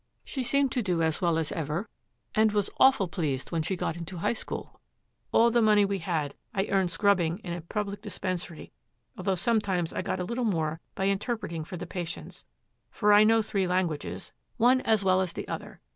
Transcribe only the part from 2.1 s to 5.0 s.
and was awful pleased when she got into High School.